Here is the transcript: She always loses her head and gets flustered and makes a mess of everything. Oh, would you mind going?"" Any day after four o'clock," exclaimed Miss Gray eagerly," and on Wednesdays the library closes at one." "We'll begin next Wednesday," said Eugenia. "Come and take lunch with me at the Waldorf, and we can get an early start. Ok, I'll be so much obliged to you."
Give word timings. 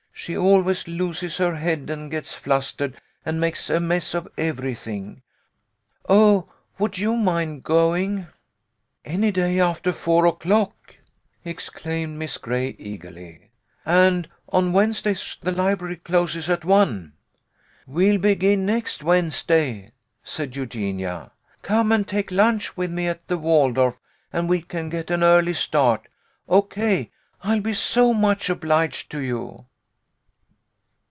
She 0.13 0.37
always 0.37 0.87
loses 0.87 1.37
her 1.37 1.55
head 1.55 1.89
and 1.89 2.11
gets 2.11 2.35
flustered 2.35 3.01
and 3.25 3.41
makes 3.41 3.71
a 3.71 3.79
mess 3.79 4.13
of 4.13 4.27
everything. 4.37 5.23
Oh, 6.07 6.47
would 6.77 6.99
you 6.99 7.15
mind 7.15 7.63
going?"" 7.63 8.27
Any 9.05 9.31
day 9.31 9.59
after 9.59 9.91
four 9.91 10.27
o'clock," 10.27 10.95
exclaimed 11.43 12.19
Miss 12.19 12.37
Gray 12.37 12.75
eagerly," 12.77 13.49
and 13.85 14.29
on 14.47 14.73
Wednesdays 14.73 15.39
the 15.41 15.51
library 15.53 15.95
closes 15.97 16.51
at 16.51 16.63
one." 16.63 17.13
"We'll 17.87 18.19
begin 18.19 18.63
next 18.63 19.01
Wednesday," 19.01 19.89
said 20.23 20.55
Eugenia. 20.55 21.31
"Come 21.63 21.91
and 21.91 22.07
take 22.07 22.29
lunch 22.29 22.77
with 22.77 22.91
me 22.91 23.07
at 23.07 23.27
the 23.27 23.39
Waldorf, 23.39 23.95
and 24.31 24.47
we 24.47 24.61
can 24.61 24.89
get 24.89 25.09
an 25.09 25.23
early 25.23 25.53
start. 25.55 26.07
Ok, 26.47 27.09
I'll 27.41 27.61
be 27.61 27.73
so 27.73 28.13
much 28.13 28.51
obliged 28.51 29.09
to 29.09 29.19
you." 29.19 29.65